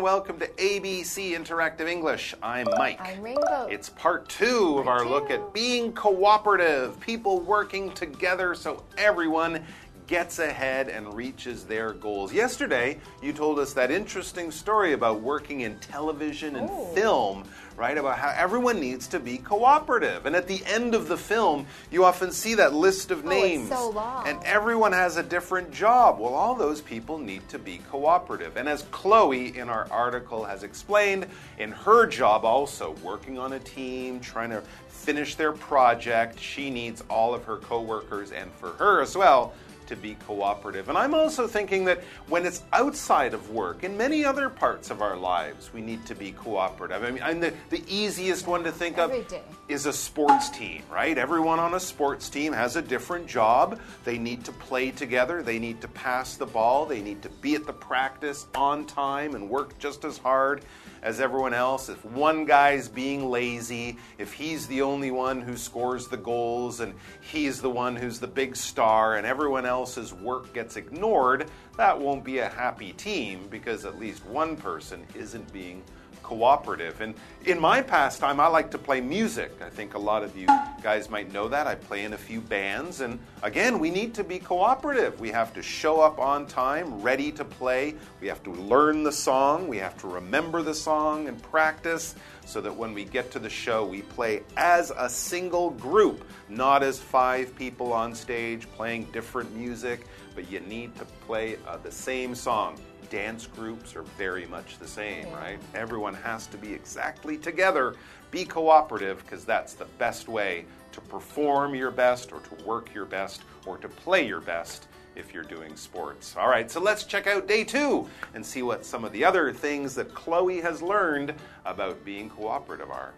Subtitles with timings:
[0.00, 2.34] Welcome to ABC Interactive English.
[2.42, 2.98] I'm Mike.
[3.02, 3.68] I'm Rainbow.
[3.70, 9.62] It's part two of our look at being cooperative, people working together so everyone
[10.06, 12.32] gets ahead and reaches their goals.
[12.32, 17.44] Yesterday, you told us that interesting story about working in television and film,
[17.80, 17.96] right?
[17.96, 20.26] About how everyone needs to be cooperative.
[20.26, 23.70] And at the end of the film, you often see that list of Oh, names.
[23.70, 24.28] so long.
[24.28, 26.18] And everyone has a different job.
[26.20, 28.58] Well, all those people need to be cooperative.
[28.58, 31.26] And as Chloe in our article has explained,
[31.58, 37.02] in her job also, working on a team, trying to finish their project, she needs
[37.08, 39.54] all of her coworkers and for her as well
[39.90, 40.88] to be cooperative.
[40.88, 45.02] And I'm also thinking that when it's outside of work, in many other parts of
[45.02, 47.02] our lives, we need to be cooperative.
[47.02, 49.42] I mean, the, the easiest one to think Every of day.
[49.68, 51.18] is a sports team, right?
[51.18, 53.80] Everyone on a sports team has a different job.
[54.04, 57.56] They need to play together, they need to pass the ball, they need to be
[57.56, 60.62] at the practice on time and work just as hard
[61.02, 61.88] as everyone else.
[61.88, 66.94] If one guy's being lazy, if he's the only one who scores the goals and
[67.20, 72.24] he's the one who's the big star and everyone else's work gets ignored, that won't
[72.24, 75.82] be a happy team because at least one person isn't being
[76.22, 77.00] cooperative.
[77.00, 79.52] And in my pastime, I like to play music.
[79.60, 80.46] I think a lot of you
[80.82, 81.66] guys might know that.
[81.66, 83.00] I play in a few bands.
[83.00, 85.18] And again, we need to be cooperative.
[85.20, 87.94] We have to show up on time, ready to play.
[88.20, 89.68] We have to learn the song.
[89.68, 92.14] We have to remember the song and practice
[92.44, 96.82] so that when we get to the show, we play as a single group, not
[96.82, 101.92] as five people on stage playing different music, but you need to play uh, the
[101.92, 102.76] same song
[103.10, 105.58] dance groups are very much the same, right?
[105.74, 107.96] Everyone has to be exactly together.
[108.30, 113.04] Be cooperative because that's the best way to perform your best or to work your
[113.04, 116.36] best or to play your best if you're doing sports.
[116.36, 119.52] All right, so let's check out day two and see what some of the other
[119.52, 121.34] things that Chloe has learned
[121.64, 123.12] about being cooperative are.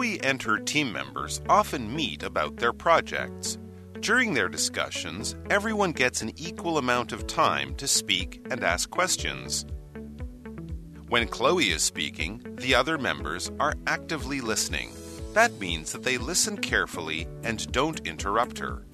[0.00, 3.58] Chloe and her team members often meet about their projects.
[4.00, 9.66] During their discussions, everyone gets an equal amount of time to speak and ask questions.
[11.10, 14.90] When Chloe is speaking, the other members are actively listening.
[15.34, 18.86] That means that they listen carefully and don't interrupt her.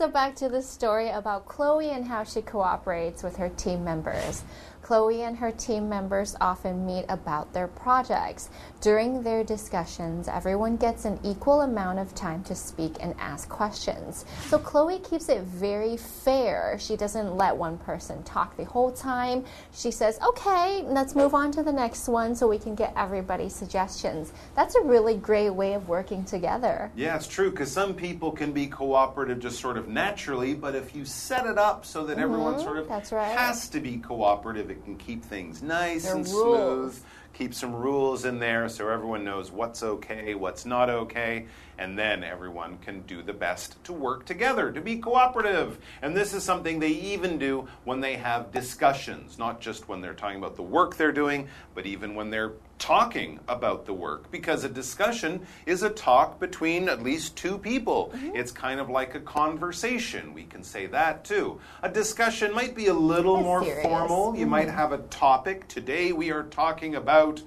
[0.00, 4.44] So back to the story about Chloe and how she cooperates with her team members.
[4.90, 8.50] Chloe and her team members often meet about their projects.
[8.80, 14.24] During their discussions, everyone gets an equal amount of time to speak and ask questions.
[14.48, 16.76] So Chloe keeps it very fair.
[16.80, 19.44] She doesn't let one person talk the whole time.
[19.72, 23.54] She says, okay, let's move on to the next one so we can get everybody's
[23.54, 24.32] suggestions.
[24.56, 26.90] That's a really great way of working together.
[26.96, 30.96] Yeah, it's true because some people can be cooperative just sort of naturally, but if
[30.96, 32.88] you set it up so that everyone sort of Mm-hmm.
[32.88, 33.38] that's right.
[33.38, 36.94] has to be cooperative, it can keep things nice There and rules.
[36.94, 37.04] smooth.
[37.32, 41.46] Keep some rules in there so everyone knows what's okay, what's not okay,
[41.78, 45.78] and then everyone can do the best to work together, to be cooperative.
[46.02, 50.12] And this is something they even do when they have discussions, not just when they're
[50.12, 54.64] talking about the work they're doing, but even when they're talking about the work because
[54.64, 58.10] a discussion is a talk between at least two people.
[58.12, 58.34] Mm-hmm.
[58.34, 60.34] It's kind of like a conversation.
[60.34, 61.60] We can say that too.
[61.82, 63.82] A discussion might be a little more serious.
[63.82, 64.34] formal.
[64.34, 64.50] You mm-hmm.
[64.50, 65.68] might have a topic.
[65.68, 67.42] Today we are talking about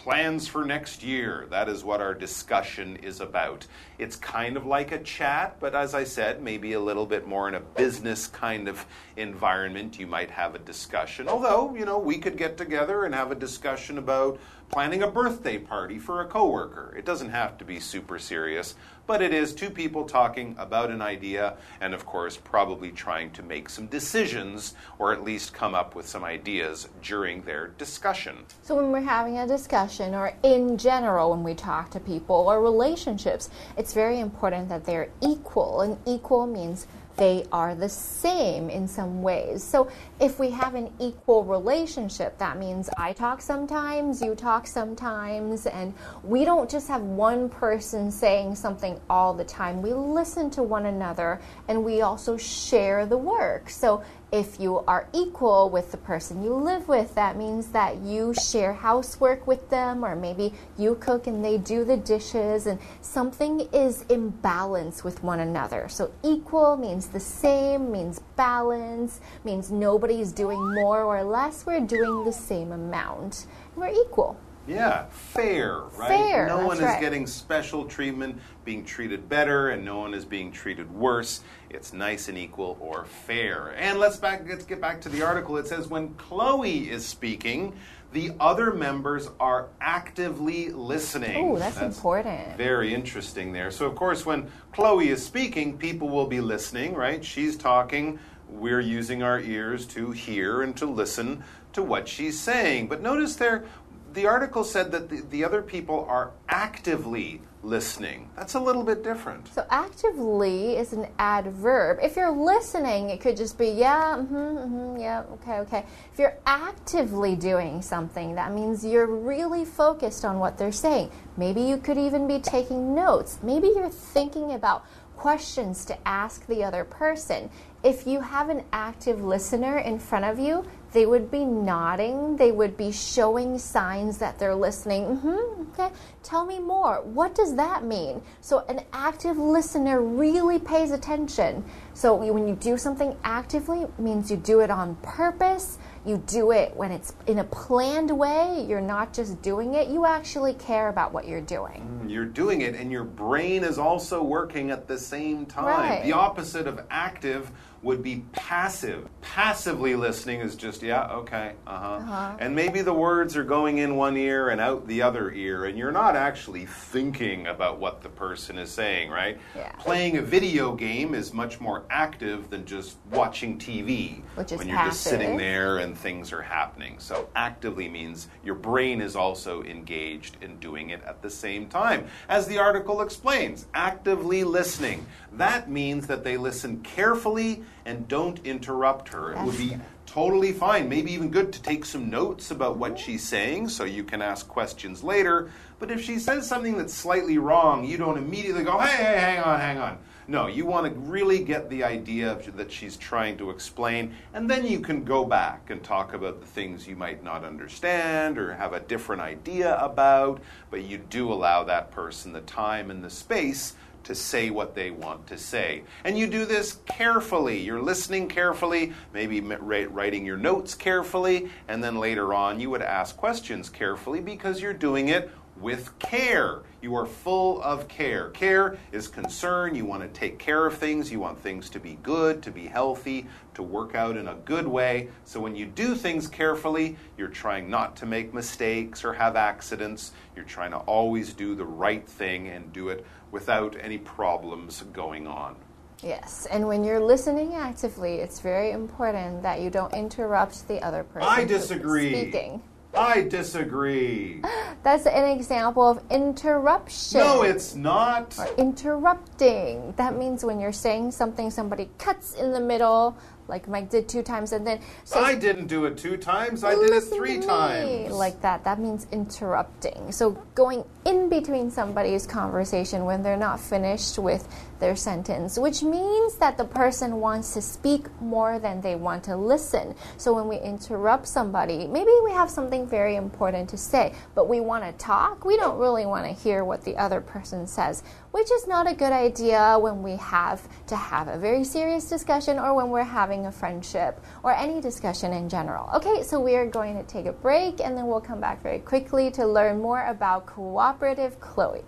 [0.00, 1.46] plans for next year.
[1.50, 3.66] That is what our discussion is about.
[3.98, 7.48] It's kind of like a chat, but as I said, maybe a little bit more
[7.48, 8.86] in a business kind of
[9.18, 10.00] environment.
[10.00, 11.28] You might have a discussion.
[11.28, 14.40] Although, you know, we could get together and have a discussion about
[14.70, 16.94] planning a birthday party for a coworker.
[16.96, 18.76] It doesn't have to be super serious,
[19.06, 23.42] but it is two people talking about an idea and of course probably trying to
[23.42, 28.36] make some decisions or at least come up with some ideas during their discussion.
[28.62, 32.62] So, when we're having a discussion, or in general, when we talk to people or
[32.62, 35.80] relationships, it's very important that they're equal.
[35.80, 36.86] And equal means
[37.20, 39.62] they are the same in some ways.
[39.62, 45.66] So, if we have an equal relationship, that means I talk sometimes, you talk sometimes,
[45.66, 45.92] and
[46.24, 49.82] we don't just have one person saying something all the time.
[49.82, 53.68] We listen to one another and we also share the work.
[53.68, 54.02] So,
[54.32, 58.72] if you are equal with the person you live with, that means that you share
[58.72, 64.04] housework with them, or maybe you cook and they do the dishes, and something is
[64.08, 65.88] in balance with one another.
[65.88, 71.66] So, equal means the same, means balance, means nobody's doing more or less.
[71.66, 73.46] We're doing the same amount.
[73.74, 74.38] We're equal.
[74.66, 76.08] Yeah, fair, right?
[76.08, 77.00] Fair, no that's one is right.
[77.00, 81.40] getting special treatment, being treated better, and no one is being treated worse.
[81.70, 83.74] It's nice and equal or fair.
[83.76, 85.56] And let's back let's get back to the article.
[85.56, 87.74] It says when Chloe is speaking,
[88.12, 91.36] the other members are actively listening.
[91.36, 92.56] Oh, that's, important.
[92.56, 93.70] Very interesting there.
[93.70, 97.24] So, of course, when Chloe is speaking, people will be listening, right?
[97.24, 98.18] She's talking.
[98.48, 102.88] We're using our ears to hear and to listen to what she's saying.
[102.88, 103.64] But notice there,
[104.12, 108.30] the article said that the, the other people are actively listening.
[108.36, 109.52] That's a little bit different.
[109.52, 111.98] So actively is an adverb.
[112.02, 115.84] If you're listening, it could just be yeah, mm-hmm, mm-hmm, yeah, okay, okay.
[116.12, 121.10] If you're actively doing something, that means you're really focused on what they're saying.
[121.36, 123.38] Maybe you could even be taking notes.
[123.42, 124.86] Maybe you're thinking about
[125.16, 127.50] questions to ask the other person.
[127.82, 132.50] If you have an active listener in front of you, they would be nodding, they
[132.50, 135.04] would be showing signs that they're listening.
[135.04, 137.00] Mm-hmm, okay, tell me more.
[137.02, 138.22] What does that mean?
[138.40, 141.64] So, an active listener really pays attention.
[141.94, 145.78] So, when you do something actively, it means you do it on purpose.
[146.04, 148.64] You do it when it's in a planned way.
[148.66, 152.06] You're not just doing it, you actually care about what you're doing.
[152.08, 155.66] You're doing it, and your brain is also working at the same time.
[155.66, 156.02] Right.
[156.02, 157.50] The opposite of active
[157.82, 159.08] would be passive.
[159.22, 161.86] Passively listening is just, yeah, okay, uh huh.
[161.86, 162.36] Uh-huh.
[162.38, 165.78] And maybe the words are going in one ear and out the other ear, and
[165.78, 169.38] you're not actually thinking about what the person is saying, right?
[169.56, 169.72] Yeah.
[169.72, 174.22] Playing a video game is much more active than just watching TV.
[174.34, 176.98] Which is when you're just sitting there and things are happening.
[176.98, 182.06] So actively means your brain is also engaged in doing it at the same time.
[182.28, 185.06] As the article explains, actively listening.
[185.32, 189.32] That means that they listen carefully and don't interrupt her.
[189.32, 189.76] It would be
[190.06, 194.04] totally fine, maybe even good to take some notes about what she's saying so you
[194.04, 195.50] can ask questions later.
[195.78, 199.38] But if she says something that's slightly wrong, you don't immediately go, hey, hey, hang
[199.42, 199.98] on, hang on.
[200.28, 204.64] No, you want to really get the idea that she's trying to explain, and then
[204.64, 208.72] you can go back and talk about the things you might not understand or have
[208.72, 210.40] a different idea about,
[210.70, 213.74] but you do allow that person the time and the space
[214.04, 215.82] to say what they want to say.
[216.04, 217.60] And you do this carefully.
[217.60, 223.16] You're listening carefully, maybe writing your notes carefully, and then later on you would ask
[223.16, 225.30] questions carefully because you're doing it
[225.60, 226.60] with care.
[226.80, 228.30] You are full of care.
[228.30, 229.74] Care is concern.
[229.74, 231.12] You want to take care of things.
[231.12, 234.66] You want things to be good, to be healthy, to work out in a good
[234.66, 235.08] way.
[235.24, 240.12] So when you do things carefully, you're trying not to make mistakes or have accidents.
[240.34, 245.26] You're trying to always do the right thing and do it without any problems going
[245.26, 245.56] on.
[246.02, 251.04] Yes, and when you're listening actively, it's very important that you don't interrupt the other
[251.04, 251.28] person.
[251.28, 252.12] I disagree.
[252.12, 252.62] Speaking.
[252.94, 254.42] I disagree.
[254.82, 257.20] That's an example of interruption.
[257.20, 258.36] No, it's not.
[258.38, 259.92] or interrupting.
[259.96, 263.16] That means when you're saying something, somebody cuts in the middle,
[263.50, 266.64] like Mike did two times, and then says, I didn't do it two times.
[266.64, 268.12] I did it three times.
[268.12, 268.64] Like that.
[268.64, 270.12] That means interrupting.
[270.12, 274.48] So going in between somebody's conversation when they're not finished with
[274.80, 279.36] their sentence, which means that the person wants to speak more than they want to
[279.36, 279.94] listen.
[280.16, 284.60] So when we interrupt somebody, maybe we have something very important to say, but we
[284.60, 285.44] want to talk.
[285.44, 288.94] We don't really want to hear what the other person says, which is not a
[288.94, 293.39] good idea when we have to have a very serious discussion or when we're having
[293.46, 295.88] a friendship or any discussion in general.
[295.94, 298.78] Okay, so we are going to take a break and then we'll come back very
[298.78, 301.82] quickly to learn more about cooperative Chloe.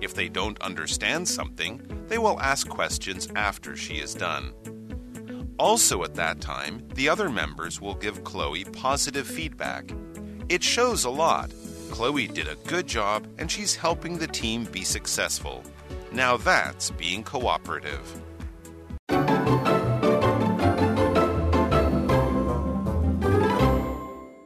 [0.00, 4.52] If they don't understand something, they will ask questions after she is done.
[5.58, 9.92] Also, at that time, the other members will give Chloe positive feedback.
[10.48, 11.52] It shows a lot.
[11.90, 15.62] Chloe did a good job and she's helping the team be successful.
[16.12, 18.20] Now that's being cooperative.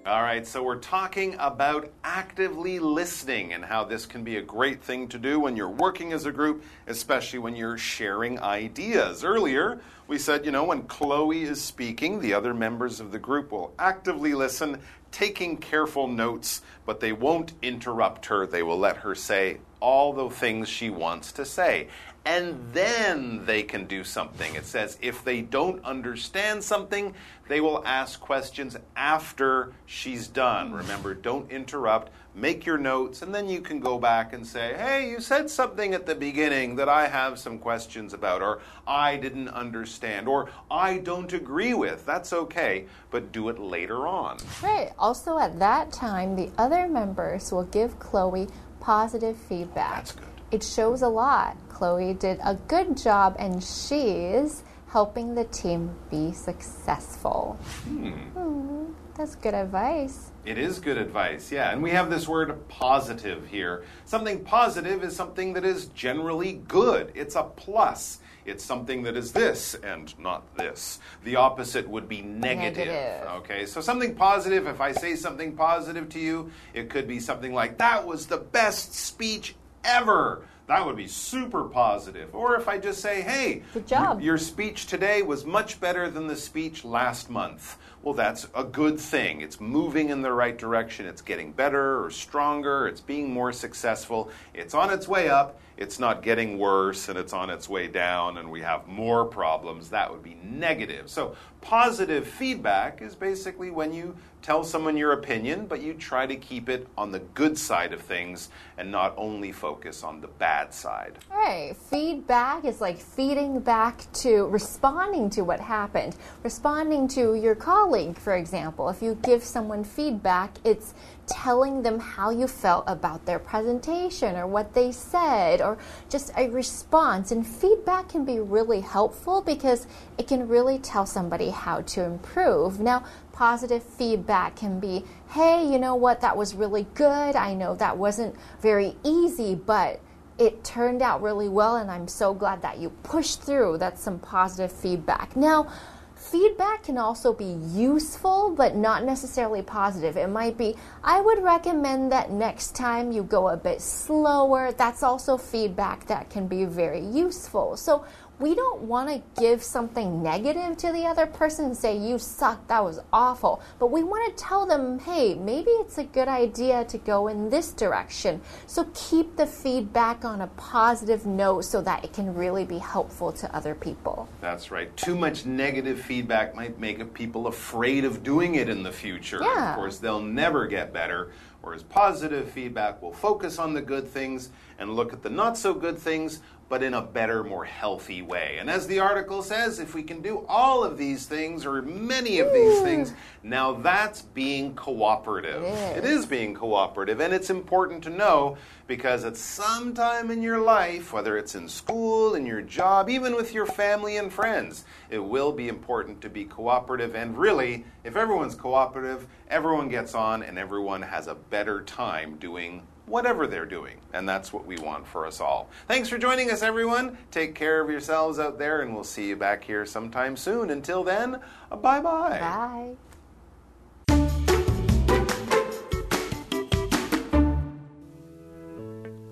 [0.06, 4.82] All right, so we're talking about actively listening and how this can be a great
[4.82, 9.24] thing to do when you're working as a group, especially when you're sharing ideas.
[9.24, 13.52] Earlier, we said, you know, when Chloe is speaking, the other members of the group
[13.52, 14.78] will actively listen,
[15.14, 18.46] taking careful notes, but they won't interrupt her.
[18.46, 21.86] They will let her say all the things she wants to say.
[22.26, 24.56] And then they can do something.
[24.56, 27.14] It says if they don't understand something,
[27.46, 30.72] they will ask questions after she's done.
[30.72, 35.08] Remember, don't interrupt, make your notes, and then you can go back and say, hey,
[35.08, 39.48] you said something at the beginning that I have some questions about, or I didn't
[39.48, 42.04] understand, or I don't agree with.
[42.04, 44.38] That's okay, but do it later on.
[44.62, 44.92] Right.
[44.98, 48.48] Also, at that time, the other members will give Chloe
[48.80, 49.94] positive feedback.
[49.94, 50.24] That's good.
[50.50, 51.56] It shows a lot.
[51.68, 57.58] Chloe did a good job, and she's helping the team be successful.
[57.84, 60.30] Hmm, that's good advice.
[60.44, 61.70] It is good advice, yeah.
[61.70, 63.84] And we have this word positive here.
[64.04, 68.20] Something positive is something that is generally good, it's a plus.
[68.46, 70.98] It's something that is this and not this.
[71.24, 72.88] The opposite would be negative.
[72.88, 73.28] Negative.
[73.36, 77.54] Okay, so something positive, if I say something positive to you, it could be something
[77.54, 80.44] like, that was the best speech ever.
[80.66, 82.34] That would be super positive.
[82.34, 84.20] Or if I just say, hey, Good job.
[84.20, 87.78] your speech today was much better than the speech last month.
[88.04, 89.40] Well, that's a good thing.
[89.40, 91.06] It's moving in the right direction.
[91.06, 92.86] It's getting better or stronger.
[92.86, 94.28] It's being more successful.
[94.52, 95.58] It's on its way up.
[95.78, 99.88] It's not getting worse and it's on its way down and we have more problems.
[99.88, 101.08] That would be negative.
[101.08, 106.36] So, positive feedback is basically when you tell someone your opinion, but you try to
[106.36, 110.74] keep it on the good side of things and not only focus on the bad
[110.74, 111.16] side.
[111.30, 111.74] Right.
[111.88, 118.36] Feedback is like feeding back to responding to what happened, responding to your colleague, for
[118.36, 118.90] example.
[118.90, 120.92] If you give someone feedback, it's
[121.26, 125.78] telling them how you felt about their presentation or what they said or
[126.10, 127.32] just a response.
[127.32, 129.86] And feedback can be really helpful because
[130.18, 132.78] it can really tell somebody how to improve.
[132.78, 137.36] Now, positive feedback can be, hey, you know what, that was really good.
[137.36, 140.00] I know that wasn't very easy, but
[140.38, 143.78] it turned out really well, and I'm so glad that you pushed through.
[143.78, 145.36] That's some positive feedback.
[145.36, 145.70] Now,
[146.16, 150.16] feedback can also be useful, but not necessarily positive.
[150.16, 154.72] It might be, I would recommend that next time you go a bit slower.
[154.72, 157.76] That's also feedback that can be very useful.
[157.76, 158.04] So,
[158.38, 162.66] we don't want to give something negative to the other person and say, You suck,
[162.68, 163.62] that was awful.
[163.78, 167.50] But we want to tell them, Hey, maybe it's a good idea to go in
[167.50, 168.40] this direction.
[168.66, 173.32] So keep the feedback on a positive note so that it can really be helpful
[173.32, 174.28] to other people.
[174.40, 174.94] That's right.
[174.96, 179.38] Too much negative feedback might make people afraid of doing it in the future.
[179.40, 179.70] Yeah.
[179.70, 181.30] Of course, they'll never get better.
[181.64, 185.72] Whereas positive feedback will focus on the good things and look at the not so
[185.72, 188.56] good things, but in a better, more healthy way.
[188.60, 192.38] And as the article says, if we can do all of these things or many
[192.38, 195.62] of these things, now that's being cooperative.
[195.96, 200.42] It It is being cooperative, and it's important to know because at some time in
[200.42, 204.84] your life, whether it's in school, in your job, even with your family and friends,
[205.08, 207.14] it will be important to be cooperative.
[207.14, 212.82] And really, if everyone's cooperative, everyone gets on and everyone has a better time doing
[213.06, 213.96] whatever they're doing.
[214.12, 215.68] And that's what we want for us all.
[215.88, 217.18] Thanks for joining us, everyone.
[217.30, 220.70] Take care of yourselves out there, and we'll see you back here sometime soon.
[220.70, 222.38] Until then, bye bye.
[222.40, 222.94] Bye.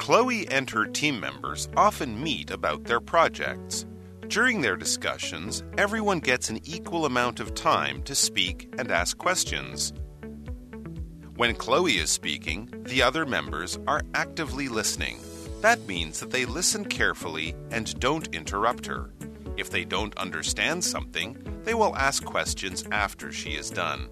[0.03, 3.87] Chloe and her team members often meet about their projects.
[4.27, 9.93] During their discussions, everyone gets an equal amount of time to speak and ask questions.
[11.37, 15.19] When Chloe is speaking, the other members are actively listening.
[15.63, 19.11] That means that they listen carefully and don't interrupt her.
[19.57, 24.11] If they don't understand something, they will ask questions after she is done.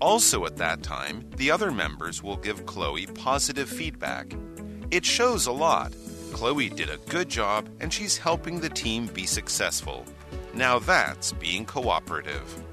[0.00, 4.32] Also, at that time, the other members will give Chloe positive feedback.
[4.90, 5.92] It shows a lot.
[6.32, 10.04] Chloe did a good job and she's helping the team be successful.
[10.52, 12.64] Now that's being cooperative.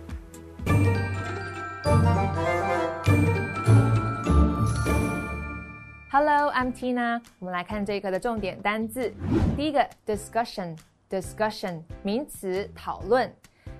[6.14, 7.22] Hello, I'm Tina。
[7.38, 9.12] 我们来看这一课的重点单字。
[9.56, 13.32] 第一个，discussion，discussion，名词，讨论。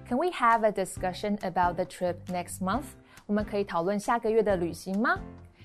[0.07, 2.85] Can we have a discussion about the trip next month？
[3.27, 5.19] 我们可以讨论下个月的旅行吗？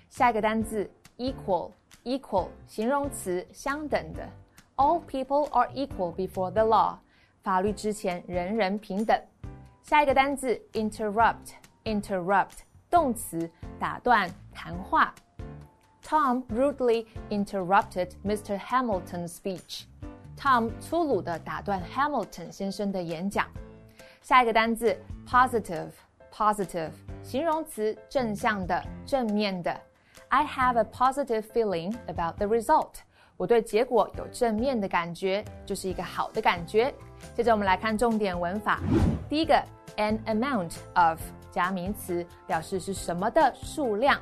[0.10, 4.28] 下一个单字，equal，equal，形容词，相等的。
[4.76, 6.98] All people are equal before the law。
[7.44, 9.20] 法律之前人人平等。
[9.84, 12.58] 下一个单字，interrupt，interrupt，
[12.90, 15.14] 动词，打断谈话。
[16.10, 18.60] Tom rudely interrupted Mr.
[18.60, 19.86] Hamilton's speech.
[20.38, 23.48] Tom 粗鲁地打断 Hamilton 先生的演讲。
[24.22, 24.96] 下一个单字
[25.28, 26.92] positive，positive，
[27.24, 29.76] 形容词，正向的、正面的。
[30.30, 32.96] I have a positive feeling about the result.
[33.38, 36.94] 我对结果有正面的感觉，就是一个好的感觉。
[37.34, 38.80] 接着我们来看重点文法。
[39.30, 39.56] 第一个，
[39.98, 41.20] an amount of
[41.52, 44.20] 加名词，表示是什么的数量。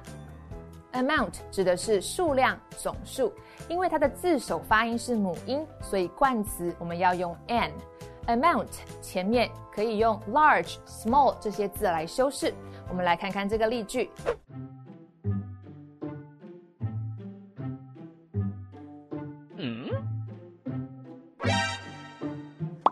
[0.98, 3.34] Amount 指的是数量、总数，
[3.68, 8.70] 因为它的字首发音是母音，所以冠词我们要用 an。Amount
[9.02, 12.54] 前面可以用 large、small 这些字来修饰。
[12.90, 14.10] 我们来看看这个例句。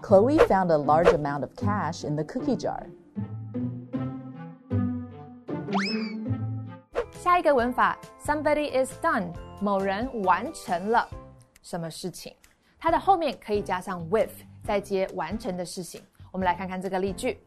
[0.02, 2.84] Chloe found a large amount of cash in the cookie jar.
[7.39, 11.07] 一个文法，somebody is done，某人完成了
[11.63, 12.33] 什么事情？
[12.79, 14.33] 它的后面可以加上 with，
[14.65, 16.01] 再接完成的事情。
[16.33, 17.39] 我们来看看这个例句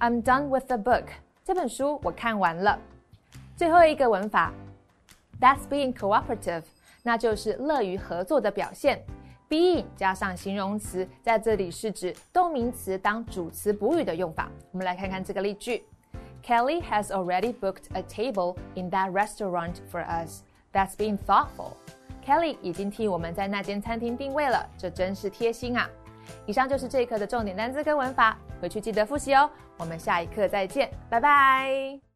[0.00, 1.04] ：I'm done with the book。
[1.44, 2.78] 这本书我看完了。
[3.54, 4.50] 最后一个文法
[5.38, 6.62] ，That's being cooperative，
[7.02, 9.04] 那就是乐于合作的表现。
[9.46, 14.50] being 加上形容词，在这里是指动名词当主词补语的用法。
[14.72, 15.84] 我们来看看这个例句
[16.43, 20.41] ：Kelly has already booked a table in that restaurant for us.
[20.73, 21.73] That's being thoughtful.
[22.25, 25.89] Kelly 已经替我们在那间餐厅定位了，这真是贴心啊！
[26.45, 29.49] 以上就是这一课的重点单词跟文法，回去记得复习哦。
[29.77, 32.12] 我们下一课再见，拜拜。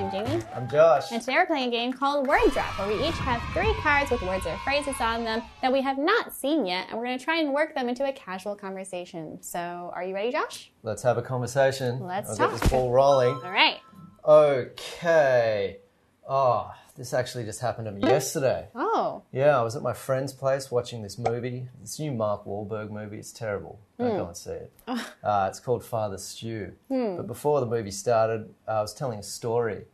[0.00, 0.42] I'm Jamie.
[0.54, 1.12] I'm Josh.
[1.12, 4.10] And today we're playing a game called Word Drop, where we each have three cards
[4.10, 7.18] with words or phrases on them that we have not seen yet, and we're going
[7.18, 9.36] to try and work them into a casual conversation.
[9.42, 10.70] So, are you ready, Josh?
[10.82, 12.00] Let's have a conversation.
[12.00, 12.52] Let's I'll talk.
[12.52, 13.34] get this ball rolling.
[13.44, 13.76] All right.
[14.24, 15.80] Okay.
[16.26, 18.68] Oh, this actually just happened to me yesterday.
[18.74, 21.66] Oh, Yeah, I was at my friend's place watching this movie.
[21.80, 23.16] This new Mark Wahlberg movie.
[23.16, 23.80] It's terrible.
[23.98, 24.72] Don't go and see it.
[25.24, 26.72] Uh, it's called Father Stu.
[26.90, 29.84] But before the movie started, I was telling a story,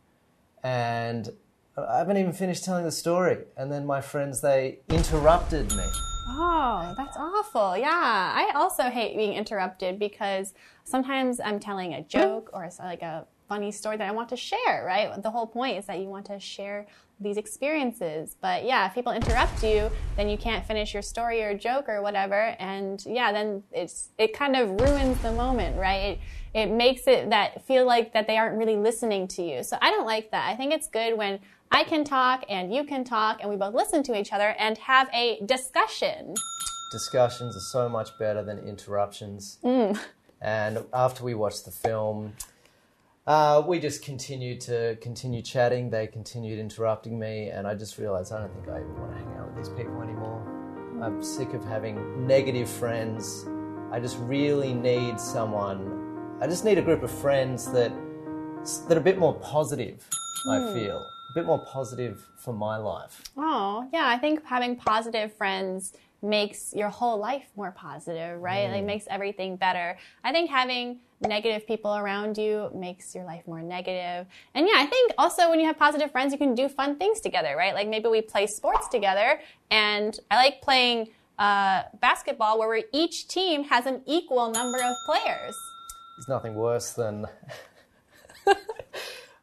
[0.63, 1.29] and
[1.77, 3.37] I haven't even finished telling the story.
[3.55, 5.83] And then my friends they interrupted me.
[6.29, 7.77] oh, that's awful.
[7.77, 13.25] Yeah, I also hate being interrupted because sometimes I'm telling a joke or like a
[13.47, 15.21] funny story that I want to share, right?
[15.21, 16.87] The whole point is that you want to share
[17.19, 18.35] these experiences.
[18.41, 22.01] But yeah, if people interrupt you, then you can't finish your story or joke or
[22.01, 22.55] whatever.
[22.59, 25.95] And yeah, then it's it kind of ruins the moment, right?
[25.95, 26.19] It
[26.53, 29.63] it makes it that feel like that they aren't really listening to you.
[29.63, 30.47] So I don't like that.
[30.49, 31.39] I think it's good when
[31.71, 34.77] I can talk and you can talk and we both listen to each other and
[34.77, 36.35] have a discussion.
[36.91, 39.57] discussions are so much better than interruptions.
[39.63, 39.99] Mm.
[40.41, 42.33] And after we watched the film,
[43.27, 45.89] uh, we just continued to continue chatting.
[45.89, 49.17] They continued interrupting me, and I just realized I don't think I even want to
[49.17, 50.41] hang out with these people anymore.
[51.03, 53.45] I'm sick of having negative friends.
[53.91, 56.37] I just really need someone.
[56.41, 57.91] I just need a group of friends that
[58.87, 60.07] that are a bit more positive.
[60.49, 60.97] I feel
[61.29, 63.21] a bit more positive for my life.
[63.35, 68.69] Oh, yeah, I think having positive friends makes your whole life more positive, right?
[68.71, 69.97] Like makes everything better.
[70.23, 74.27] I think having negative people around you makes your life more negative.
[74.53, 77.19] And yeah, I think also when you have positive friends, you can do fun things
[77.19, 77.73] together, right?
[77.73, 79.39] Like maybe we play sports together,
[79.71, 85.55] and I like playing uh, basketball where each team has an equal number of players.
[86.17, 87.25] There's nothing worse than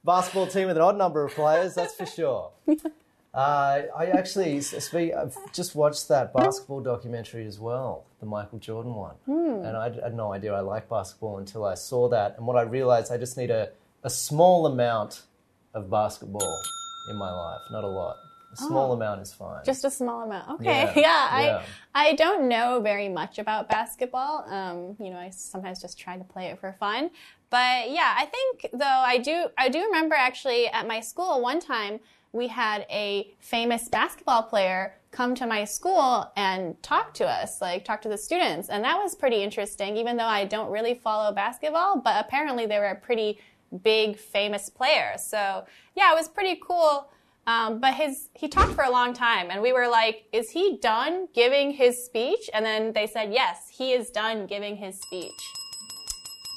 [0.04, 1.74] basketball team with an odd number of players.
[1.74, 2.50] That's for sure.
[3.34, 5.12] Uh, I actually speak.
[5.12, 10.14] I've just watched that basketball documentary as well, the Michael Jordan one, and I had
[10.14, 12.36] no idea I liked basketball until I saw that.
[12.36, 13.70] And what I realized, I just need a,
[14.04, 15.22] a small amount
[15.74, 16.62] of basketball
[17.10, 18.16] in my life, not a lot.
[18.52, 19.64] A small amount is fine.
[19.64, 20.48] Just a small amount.
[20.60, 20.66] Okay.
[20.66, 21.40] Yeah, Yeah.
[21.44, 21.62] yeah.
[21.92, 24.44] I I don't know very much about basketball.
[24.48, 27.10] Um, you know, I sometimes just try to play it for fun.
[27.54, 31.60] But yeah, I think though I do I do remember actually at my school one
[31.60, 32.00] time
[32.32, 37.84] we had a famous basketball player come to my school and talk to us, like
[37.84, 38.70] talk to the students.
[38.70, 42.80] And that was pretty interesting, even though I don't really follow basketball, but apparently they
[42.80, 43.38] were a pretty
[43.84, 45.12] big famous player.
[45.16, 45.64] So
[45.94, 47.08] yeah, it was pretty cool.
[47.46, 50.78] Um, but his he talked for a long time, and we were like, "Is he
[50.82, 55.42] done giving his speech?" And then they said, "Yes, he is done giving his speech."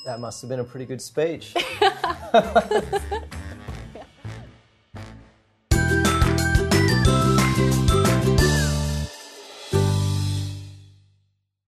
[0.07, 1.53] That must have been a pretty good speech.